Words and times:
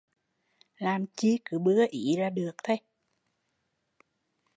Làm 0.77 1.05
chi 1.07 1.39
cứ 1.45 1.59
bưa 1.59 1.85
ý 1.89 2.15
là 2.17 2.29
được 2.29 2.55